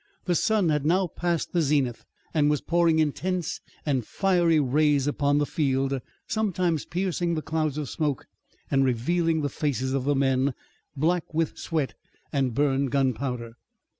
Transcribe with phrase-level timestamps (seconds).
[0.25, 5.37] The sun had now passed the zenith and was pouring intense and fiery rays upon
[5.37, 8.25] the field, sometimes piercing the clouds of smoke,
[8.71, 10.55] and revealing the faces of the men,
[10.97, 11.93] black with sweat
[12.33, 13.53] and burned gunpowder.